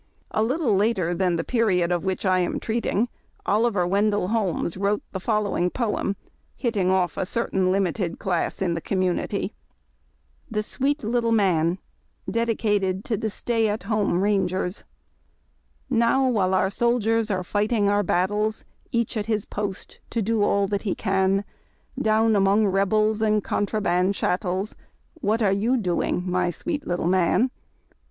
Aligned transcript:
A 0.31 0.41
little 0.41 0.75
later 0.75 1.13
than 1.13 1.35
the 1.35 1.43
period 1.43 1.91
of 1.91 2.03
winch 2.03 2.25
I 2.25 2.39
am 2.39 2.59
treating, 2.59 3.07
Oliver 3.45 3.85
Wendell 3.85 4.29
Holmes 4.29 4.75
wrote 4.75 5.03
the 5.11 5.19
following 5.19 5.69
poem, 5.69 6.15
hitting 6.55 6.89
off 6.89 7.17
a 7.17 7.23
certain 7.27 7.71
limited 7.71 8.17
class 8.17 8.63
in 8.63 8.73
the 8.73 8.81
community:— 8.81 9.53
THE 10.49 10.61
JSWEET 10.61 11.03
LITTLE 11.03 11.33
MAX. 11.33 11.77
Dedicated 12.27 13.05
to 13.05 13.15
the 13.15 13.29
Stay 13.29 13.67
at 13.67 13.81
Hoiiie 13.81 14.13
liuiiyers. 14.47 14.85
Now 15.87 16.27
while 16.27 16.55
our 16.55 16.71
soldiers 16.71 17.29
are 17.29 17.43
fighting 17.43 17.87
our 17.87 18.01
battles, 18.01 18.65
Each 18.91 19.15
at 19.15 19.27
his 19.27 19.45
post 19.45 19.99
to 20.09 20.23
do 20.23 20.41
all 20.41 20.65
that 20.65 20.81
he 20.81 20.95
can, 20.95 21.43
Down 22.01 22.35
among 22.35 22.65
Rebels 22.65 23.21
and 23.21 23.43
contraband 23.43 24.15
chattels, 24.15 24.75
What 25.19 25.43
are 25.43 25.51
you 25.53 25.77
doing, 25.77 26.23
my 26.25 26.49
sweet 26.49 26.87
little 26.87 27.05
man? 27.07 27.51